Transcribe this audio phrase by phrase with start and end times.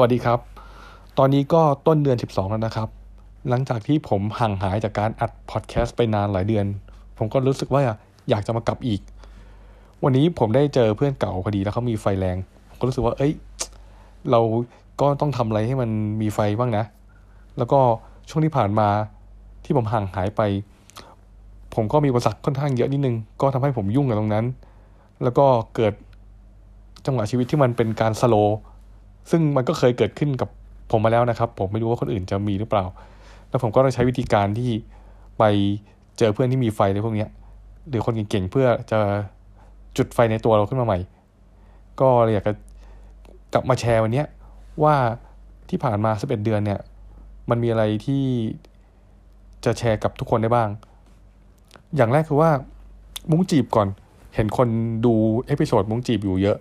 [0.00, 0.38] วัสดีครับ
[1.18, 2.88] ตอนนี้ก็ต้นเดือน 12 แล้วนะครับ
[3.48, 6.66] หลังจากที่ผมห่างหายจากการอัดพอดแคสต์ไปนานหลายเดือน
[7.18, 7.82] ผมก็รู้สึกว่า
[8.30, 9.00] อยากจะมากลับอีก
[10.04, 12.36] วันนี้ผมได้เจอเพื่อนเก่าพอดีแล้วเขามีไฟแรง
[12.68, 13.32] ผมก็รู้สึกว่า เอ้ย
[14.30, 14.40] เรา
[15.00, 16.84] ก็ต้องทำอะไรให้มันมีไฟบ้างนะ
[17.58, 17.80] แล้วก็
[18.28, 18.88] ช่วงที่ผ่านมา
[19.64, 20.40] ที่ผมห่างหายไป
[21.74, 24.44] ผมก็มีอุปสรรคค่อนข้างเยอะนิดนึง ก็ทำให้ผมยุ่งกับตรงนั้น
[25.22, 25.92] แล้วก็เกิด
[27.06, 28.58] จังหวะชีวิตที่มันเป็นการสโลว์
[29.30, 30.48] ซึ่งมันก็เคยเกิดขึ้นกับ
[30.90, 32.84] ผมมาแล้วนะครับ ผมไม่รู้ว่าคนอื่นจะมีหรือเปล่า
[33.48, 34.70] แล้วผมก็ต้องใช้วิธีการที่
[35.38, 35.42] ไป
[36.18, 37.26] เจอเพื่อนที่มีไฟในพวกนี้
[37.88, 38.98] หรือคนเก่งๆเพื่อจะ
[39.96, 40.98] จุดไฟในตัวเราขึ้นมาใหม่
[42.00, 42.52] ก็เลยอยากจะ
[43.52, 44.24] กลับมาแชร์วันนี้
[44.82, 44.94] ว่า
[45.70, 46.80] ที่ผ่านมา11เดือนเนี่ย
[47.50, 48.24] มันมีอะไรที่
[49.64, 50.68] จะแชร์กับทุกคนได้บ้าง
[51.96, 52.50] อย่างแรกคือว่า
[53.30, 53.88] มุ้งจีบก่อน
[54.34, 54.68] เห็นคน
[55.04, 55.14] ดู
[55.46, 56.58] episode มุ้งจีบอยู่เยอะ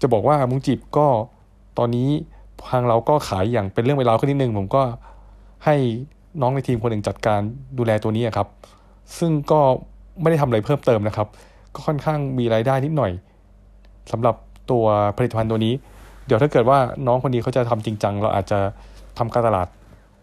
[0.00, 1.06] จะบอกว่ามุ้งจีบก็
[1.78, 2.08] ตอนนี้
[2.70, 4.82] ทางเราก็ขายอย่างเป็นเรื่องเวลาขึ้นนิดนึง ผมก็
[5.64, 5.74] ให้
[6.40, 7.40] น้องในทีมคนหนึ่งจัดการ
[7.78, 8.48] ดูแลตัวนี้ครับ
[9.18, 9.60] ซึ่งก็
[10.20, 11.28] ไม่ได้ทำอะไรเพิ่มเติมนะครับ
[11.74, 13.12] ก็ค่อนข้างมีรายได้นิดหน่อย
[14.12, 14.34] สำหรับ
[14.70, 14.84] ตัว
[15.16, 15.74] ผลิตภัณฑ์ตัวนี้
[16.26, 18.58] เดี๋ยวถ้าเกิดว่าน้องคนนี้เขาจะทำจริงจังเราอาจจะ
[19.18, 19.68] ทำการตลาด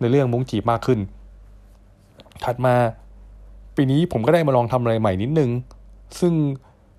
[0.00, 0.98] ในเรื่องมุ้งจีบมากขึ้น
[2.44, 2.74] ถัดมา
[3.76, 5.50] ปีนี้ผมก็ได้มาลองทำอะไรใหม่นิดนึง
[6.20, 6.32] ซึ่ง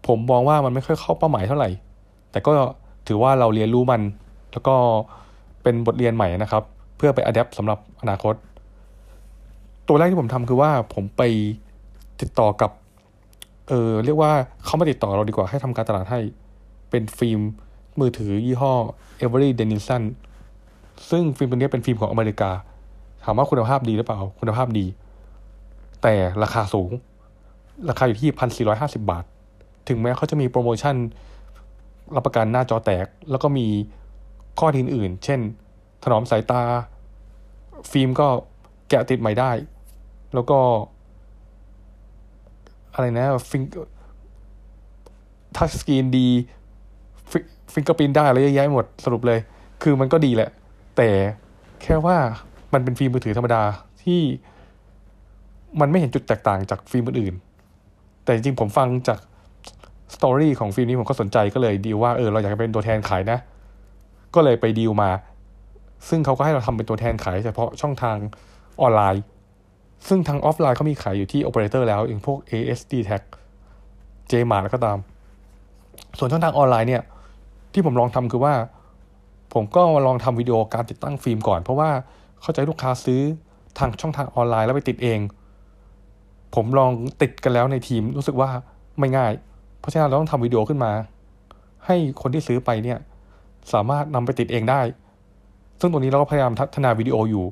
[0.08, 1.70] ผมมองว่ามันไม่ค่อยเข้าเป้าหมายเท่าไหร่
[2.32, 2.52] แต่ก็
[3.08, 4.02] ถือว่าเราเรียนรู้มัน
[4.58, 4.78] แล้วก็
[5.64, 6.64] เป็นบทเรียนใหม่นะครับ
[6.98, 8.36] เพื่อไปอัดแอปสำหรับอนาคต
[9.88, 11.22] ตัวแรกที่ผมทำคือว่าผมไป
[12.22, 12.72] ติดต่อกับ
[13.68, 14.32] เออเรียกว่า
[14.66, 16.20] เขามาติดต่อเราดีกว่าให้ทำการตลาดให้
[16.90, 17.40] เป็นฟิล์ม
[18.00, 18.74] มือถือยี่ห้อ
[19.24, 20.04] Every Denizen
[21.10, 22.52] ซึ่งฟิล์มตัวนี้เป็นฟิล์มของอเมริกา
[23.24, 24.86] ถามว่าคุณภาพดีหรือเปล่า คุณภาพดี
[26.02, 26.14] แต่
[26.44, 26.92] ราคาสูง
[27.90, 29.24] ราคาอยู่ที่พันสี่ร้อยห้าสิบาท
[29.88, 30.96] ถึงแม้เขาจะมีโปรโมชั่น
[32.16, 33.68] รับประกันหน้าจอแตก แล้วก็มี
[34.60, 35.40] ข้อทีอื่น เช่น
[36.04, 36.62] ถนอมสายตา
[37.92, 38.28] ฟิล์มก็
[38.90, 39.52] แกะติดใหม่ได้
[40.34, 40.60] แล้วก็
[42.94, 43.64] อะไรนะฟิง
[45.56, 46.28] touch screen ดี
[47.74, 49.40] fingerprint ได้อะไรเยอะแยะหมดสรุปเลย
[49.84, 50.50] คือมันก็ดีแหละ
[50.98, 51.10] แต่
[51.82, 52.18] แค่ว่า
[52.74, 53.64] มันเป็นฟิล์มมือถือธรรมดา
[54.04, 54.22] ที่
[55.80, 57.36] มันไม่เห็นจุดแตกต่างจากฟิล์มอื่น
[58.24, 59.20] แต่จริงผมฟังจาก
[60.16, 63.40] story ของฟิล์มนี้ผมก็สนใจก็เลยดีว่าเออเราอยากจะเป็นตัวแทนขายนะ
[64.38, 65.10] ก็เลยไปดีลมา
[66.10, 68.18] ซึ่งเขาก็ให้เราทำเป็นตัวแทนขายเฉพาะช่องทาง
[68.82, 69.24] ออนไลน์
[70.08, 73.22] ซึ่งทางออฟไลน์เขามีขายอยู่ที่โอเปอเรเตอร์แล้วอย่างพวก AIS DTAC
[74.32, 74.98] j m a r แล้วก็ตาม
[76.18, 77.04] ส่วนช่องทางออนไลน์เนี่ย
[77.74, 78.54] ที่ผมลองทำคือว่า
[79.54, 81.90] ผมก็มาลองทำวิดีโอการติดตั้งฟิล์มก่อน เพราะว่า
[82.42, 83.22] เข้าใจลูกค้าซื้อ
[83.78, 85.20] ทางช่องทางออนไลน์แล้วไปติดเอง
[86.56, 88.50] ผมลองติดกันแล้วในทีมรู้สึกว่า
[89.00, 89.32] ไม่ง่าย
[89.80, 90.92] เพราะฉะนั้นเราต้องทำวิดีโอขึ้นมา
[91.86, 93.00] ให้คนที่ซื้อไปเนี่ย
[93.74, 94.82] สามารถนำไปติดเองได้
[95.80, 97.46] ซึ่งตรงนี้เราก็พยายามพัฒนาวิดีโออยู่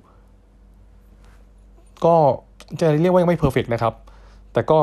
[2.05, 2.15] ก็
[2.79, 3.93] จะเรียกว่ายังไม่ perfect นะครับ
[4.53, 4.79] แต่ก็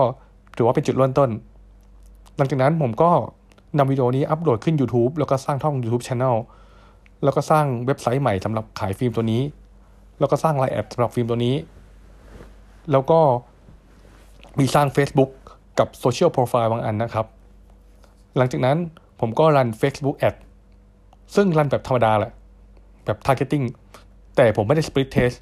[0.56, 1.31] ถือว่าเป็นจุดเริ่มต้น
[2.37, 3.10] หลังจากนั้นผมก็
[3.78, 6.37] นำวิดีโอนี้อัปโหลดขึ้น YouTube แล้วก็สร้างช่อง YouTube Channel
[7.25, 9.42] แล้วก็สร้างเว็บไซต์ใหม่สำหรับขายฟิล์มตัวนี้
[10.19, 11.54] แล้วก็สร้าง LINE Ad สำหรับฟิล์มตัวนี้
[12.92, 13.21] แล้วก็
[14.59, 15.31] มีสร้าง Facebook
[15.78, 17.26] กับ social profile บางอันนะครับ
[18.37, 18.76] หลังจากนั้น
[19.21, 20.37] ผมก็รัน Facebook Ad
[21.34, 22.32] ซึ่งรันแบบธรรมดาแหละ
[23.04, 23.65] แบบ targeting
[24.37, 25.37] แต่ผมไม่ได้ split test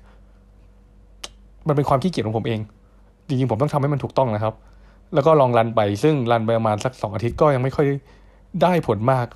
[1.68, 2.60] มันเป็นความขี้เกียจของผมเอง
[3.26, 4.54] จริงๆ ผมต้องทำให้มันถูกต้องนะครับ
[5.14, 7.86] แล้วก็ลองรันไป ซึ่งรันไปประมาณสักสองอาทิตย์ก็ยังไม่ค่อย
[8.62, 9.26] ได้ผลมาก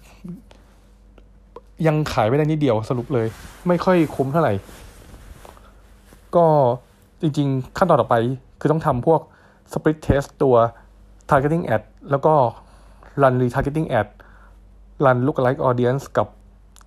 [1.87, 3.26] ยังขายไม่ได้นิดเดียวสรุปเลย
[3.69, 4.54] ไม่ค่อยคุ้มเท่าไหร่
[6.37, 6.47] ก็
[7.20, 8.16] จริงๆ ขั้นตอนต่อไป
[8.60, 9.20] คือต้องทำพวก
[9.72, 10.54] split test ตัว
[11.31, 12.34] targeting ad แล้วก็
[13.22, 14.09] run retargeting ad
[15.04, 16.26] run lookalike audience กับ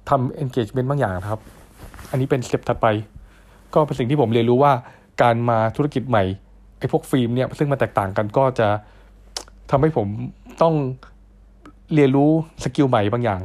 [0.10, 1.40] ทำ engagement บางอย่างครับ
[2.10, 2.88] อันนี้เป็น step ถัดไป
[3.74, 4.74] ก็เป็นสิ่งที่ผมเรียนรู้ว่า
[5.22, 6.24] การมาธุรกิจใหม่
[6.80, 8.68] ไอ้พวกฟิล์มเนี่ยซึ่งมันแตกต่างกันก็จะ
[9.72, 10.08] ทำให้ผม
[10.62, 10.74] ต้อง
[11.94, 12.32] เรียนรู้
[12.64, 13.42] skill ใหม่บางอย่าง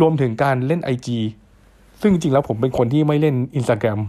[0.00, 1.08] รวมถึงการเล่น IG
[2.00, 4.00] ซึ่งจริงๆแล้วผมเป็นคนที่ไม่เล่น Instagram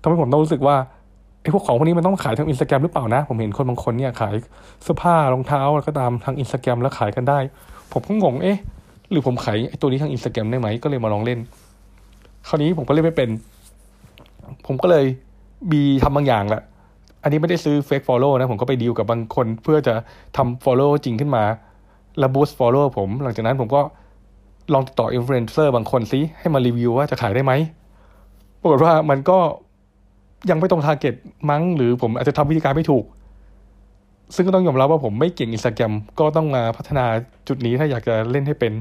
[0.00, 0.76] ทำให้ผมต้องรู้สึกว่า
[1.42, 4.34] ไอ้พวกของพวกนี้มันต้องขายทางอินสตาแกรมหรือเปล่านะ ผมเห็นคนบางคนเนี่ยขาย
[4.82, 7.38] เสื้อผ้ารองเท้าแล้วก็ตามทางอินสตาแกรมแล้วขายกันได้
[7.92, 8.58] ผมก็งงเอ๊ะ
[9.10, 11.38] หรือผมขายไอ้ตัวนี้ทางอินสตาแกรมได้ไหมก็เลยมาลองเล่น
[12.48, 13.30] คราวนี้ผมก็เล่นไม่เป็น
[14.66, 15.04] ผมก็เลย
[15.72, 16.62] มีทำบางอย่างแหละ
[17.22, 19.94] อันนี้ไม่ได้ซื้อ fake follow นะผมก็ไปดีลกับบางคนเพื่อจะ
[20.36, 21.44] ทำ follow จริงขึ้นมา
[22.18, 23.80] แล้ว boost follow ผม หลังจากนั้นผมก็
[24.72, 27.52] ลองติดต่ออินฟลูเอนเซอร์บางคนซิให้มารีวิวว่าจะขายได้ไหม
[28.60, 29.38] ปรากฏว่ามันก็
[30.50, 31.14] ยังไม่ตรงทาร์เก็ต
[31.50, 33.04] มั้ง หรือผมอาจจะทำวิธีการไม่ถูก
[34.34, 37.04] ซึ่งก็ต้องยอมรับว่าผมไม่เก่งอินสตาแกรมก็ต้องมาพัฒนา
[37.48, 38.72] จุดนี้ถ้าอยากจะเล่นให้เป็น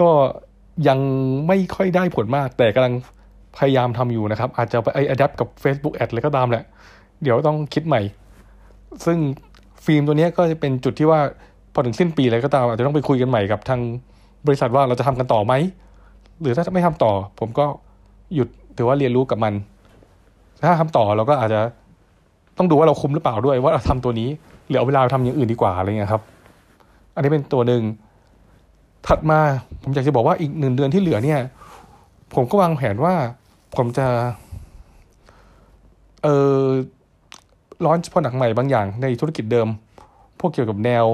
[0.00, 0.10] ก็
[0.88, 0.98] ยัง
[1.46, 2.94] ไม่ค่อยได้ผลมาก แต่กำลัง
[3.58, 6.64] พยายามทำอยู่นะครับ อาจจะไปไออัดกับ Facebook Ad เลยก็ตามแหละ
[7.22, 8.00] เดี๋ยวต้องคิดใหม่
[9.06, 9.18] ซึ่ง
[9.84, 11.20] ฟิล์มตัวนี้ก็จะเป็นจุดที่ว่า
[11.74, 13.80] พอถึงสิ้นปีเลยก็ตามอาจจะต้องไปคุยกันใหม่กับทาง
[14.46, 15.54] บริษัทว่าเราจะทำกันต่อไหม
[16.40, 17.64] หรือถ้าไม่ทำต่อ ผมก็
[18.34, 19.52] หยุดถือว่าเรียนรู้กับมัน
[20.62, 21.60] ถ้าทำต่อเราก็อาจจะ
[22.58, 24.28] ต้องดูว่าเราคุ้มหรือเปล่าด้วยว่าเราทำตัวนี้
[24.68, 26.22] หรือเอาเวลาไปทำอย่างอื่นดีกว่าอะไรเงี้ยครับ
[27.14, 27.82] อันนี้เป็นตัวหนึ่ง
[29.08, 29.40] ถัดมา
[29.82, 31.40] ผมอยากจะบอกว่าอีกหนึ่งเดือนที่เหลือเนี่ย
[32.34, 33.14] ผมก็วางแผนว่า
[33.76, 34.06] ผมจะ
[36.22, 36.62] เออ
[37.84, 39.68] ร้อนผนังใหม่บางอย่างในธุรกิจเดิม
[40.40, 41.06] พวกเกี่ยวกับแนว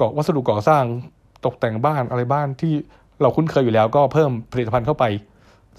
[0.00, 0.84] ก่อวัสดุก่อสร้าง
[1.44, 2.72] ตกแต่งบ้านอะไรบ้านที่
[3.20, 5.04] เราคุ้นเคยอยู่แล้วก็เพิ่มผลิตภัณฑ์เข้าไป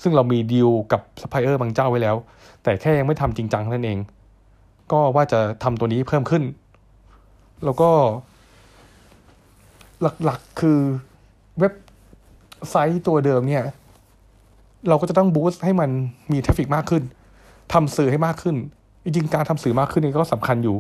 [0.01, 2.15] ซึ่งเรามีดีลกับซัพพลายเออร์บางเจ้าไว้แล้ว
[2.63, 3.99] แต่แค่ยังไม่ทำจริงจังนั่นเอง
[4.91, 6.43] ก็ว่าจะทำตัวนี้เพิ่มขึ้น
[7.65, 7.89] แล้วก็
[10.01, 10.79] หลักๆ คือ
[11.59, 11.73] เว็บ
[12.69, 13.63] ไซต์ตัวเดิมเนี่ย
[14.87, 15.89] เราก็จะต้อง boost ให้มัน
[16.31, 17.03] มี traffic มากขึ้น
[17.73, 18.55] ทำสื่อให้มากขึ้น
[19.03, 20.77] จริงๆ การทำสื่อมากขึ้นนี่ก็สำคัญอยู่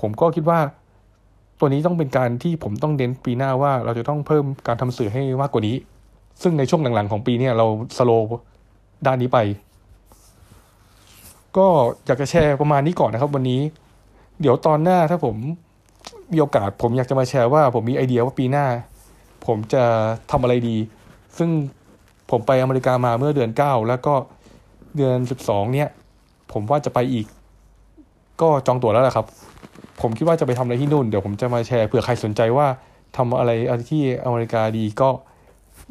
[0.00, 0.60] ผมก็คิดว่า
[1.58, 5.76] ตัวนี้ต้องเป็นการที่ผมต้องเน้นปีหน้าว่าเราจะต้องเพิ่มการทำสื่อให้มากกว่านี้
[6.42, 8.10] ซึ่งในช่วงหลังๆ ของปีเนี้เราสโล
[9.06, 9.38] ด้านนี้ไป
[11.56, 11.66] ก็
[12.06, 13.60] อยากจะแชร์ประมาณนี้ก่อนนะครับ วันนี้
[14.40, 15.36] เดี๋ยวตอนหน้าถ้าผม
[16.32, 18.66] มีโอกาสผมอยากจะมาแชร์ว่าผมมีไอเดียว่าปีหน้า
[19.46, 19.84] ผมจะ
[20.30, 20.76] ทำอะไรดี
[21.38, 21.50] ซึ่ง
[22.30, 24.14] ผมไปอเมริกามาเมื่อเดือนเก้าแล้วก็
[24.96, 25.88] เดือนสิบสองเนี่ย
[26.52, 27.26] ผมว่าจะไปอีก
[28.40, 29.26] ก็จองตั๋วแล้วแหละครับ
[30.00, 32.66] ผมคิดว่าจะไปทำอะไรที่นู่น เดี๋ยวผมจะมาแชร์เผื่อใครสนใจว่า
[33.16, 35.08] ทำอะไรอะไรที่อเมริกาดีก็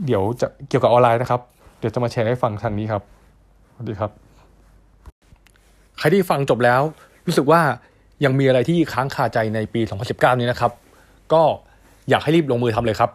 [0.06, 1.42] เดี๋ยวจะเกี่ยวกับออนไลน์นะครับ
[1.80, 3.04] เดี๋ยวจะมาแชร์ให้ฟังทางนี้ครับ
[3.74, 4.12] สวัสดีครับ
[5.98, 6.82] ใครที่ฟังจบแล้ว
[7.28, 7.62] รู้สึกว่า
[8.26, 9.82] ยังมีอะไรที่ค้างคาใจในปี
[10.12, 10.72] 2019 นี้นะครับ
[11.34, 11.42] ก็
[12.10, 13.12] อยากให้รีบลงมือทำเลยครับ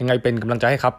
[0.00, 0.94] ยังไงเป็นกำลังใจให้ครับ